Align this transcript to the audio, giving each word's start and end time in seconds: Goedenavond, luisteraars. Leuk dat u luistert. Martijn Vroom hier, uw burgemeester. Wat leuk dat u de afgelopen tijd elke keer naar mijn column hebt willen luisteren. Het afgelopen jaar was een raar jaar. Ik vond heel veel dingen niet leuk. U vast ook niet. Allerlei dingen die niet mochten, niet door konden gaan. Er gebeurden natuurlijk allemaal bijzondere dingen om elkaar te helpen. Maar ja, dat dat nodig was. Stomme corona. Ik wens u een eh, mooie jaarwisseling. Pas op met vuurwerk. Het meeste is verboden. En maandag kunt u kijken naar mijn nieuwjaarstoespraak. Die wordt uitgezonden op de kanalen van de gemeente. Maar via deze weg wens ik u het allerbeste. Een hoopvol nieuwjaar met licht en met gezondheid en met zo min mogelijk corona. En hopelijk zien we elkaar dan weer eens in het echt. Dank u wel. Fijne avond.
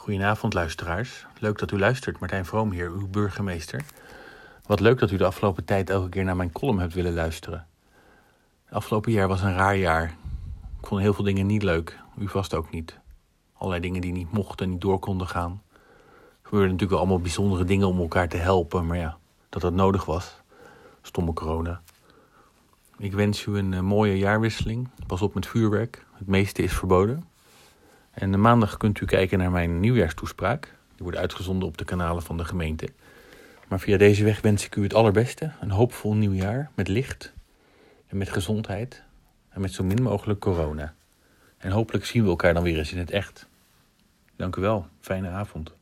Goedenavond, 0.00 0.54
luisteraars. 0.54 1.26
Leuk 1.38 1.58
dat 1.58 1.70
u 1.70 1.78
luistert. 1.78 2.18
Martijn 2.18 2.44
Vroom 2.44 2.70
hier, 2.70 2.90
uw 2.90 3.08
burgemeester. 3.08 3.84
Wat 4.66 4.80
leuk 4.80 4.98
dat 4.98 5.10
u 5.10 5.16
de 5.16 5.24
afgelopen 5.24 5.64
tijd 5.64 5.90
elke 5.90 6.08
keer 6.08 6.24
naar 6.24 6.36
mijn 6.36 6.52
column 6.52 6.78
hebt 6.78 6.94
willen 6.94 7.14
luisteren. 7.14 7.66
Het 8.64 8.74
afgelopen 8.74 9.12
jaar 9.12 9.28
was 9.28 9.42
een 9.42 9.54
raar 9.54 9.76
jaar. 9.76 10.04
Ik 10.80 10.86
vond 10.86 11.00
heel 11.00 11.14
veel 11.14 11.24
dingen 11.24 11.46
niet 11.46 11.62
leuk. 11.62 11.98
U 12.18 12.28
vast 12.28 12.54
ook 12.54 12.70
niet. 12.70 12.98
Allerlei 13.52 13.80
dingen 13.80 14.00
die 14.00 14.12
niet 14.12 14.32
mochten, 14.32 14.70
niet 14.70 14.80
door 14.80 14.98
konden 14.98 15.28
gaan. 15.28 15.62
Er 15.72 15.78
gebeurden 16.42 16.70
natuurlijk 16.70 16.98
allemaal 16.98 17.20
bijzondere 17.20 17.64
dingen 17.64 17.88
om 17.88 18.00
elkaar 18.00 18.28
te 18.28 18.36
helpen. 18.36 18.86
Maar 18.86 18.98
ja, 18.98 19.18
dat 19.48 19.62
dat 19.62 19.72
nodig 19.72 20.04
was. 20.04 20.40
Stomme 21.02 21.32
corona. 21.32 21.80
Ik 22.98 23.12
wens 23.12 23.46
u 23.46 23.56
een 23.56 23.74
eh, 23.74 23.80
mooie 23.80 24.18
jaarwisseling. 24.18 24.88
Pas 25.06 25.22
op 25.22 25.34
met 25.34 25.46
vuurwerk. 25.46 26.06
Het 26.12 26.26
meeste 26.26 26.62
is 26.62 26.72
verboden. 26.72 27.29
En 28.20 28.40
maandag 28.40 28.76
kunt 28.76 29.00
u 29.00 29.06
kijken 29.06 29.38
naar 29.38 29.50
mijn 29.50 29.80
nieuwjaarstoespraak. 29.80 30.64
Die 30.64 31.02
wordt 31.02 31.18
uitgezonden 31.18 31.68
op 31.68 31.78
de 31.78 31.84
kanalen 31.84 32.22
van 32.22 32.36
de 32.36 32.44
gemeente. 32.44 32.88
Maar 33.68 33.80
via 33.80 33.96
deze 33.96 34.24
weg 34.24 34.40
wens 34.40 34.64
ik 34.64 34.76
u 34.76 34.82
het 34.82 34.94
allerbeste. 34.94 35.52
Een 35.60 35.70
hoopvol 35.70 36.14
nieuwjaar 36.14 36.70
met 36.74 36.88
licht 36.88 37.32
en 38.06 38.16
met 38.16 38.30
gezondheid 38.30 39.02
en 39.48 39.60
met 39.60 39.72
zo 39.72 39.84
min 39.84 40.02
mogelijk 40.02 40.40
corona. 40.40 40.94
En 41.58 41.70
hopelijk 41.70 42.04
zien 42.04 42.22
we 42.22 42.28
elkaar 42.28 42.54
dan 42.54 42.62
weer 42.62 42.78
eens 42.78 42.92
in 42.92 42.98
het 42.98 43.10
echt. 43.10 43.46
Dank 44.36 44.56
u 44.56 44.60
wel. 44.60 44.86
Fijne 45.00 45.28
avond. 45.28 45.72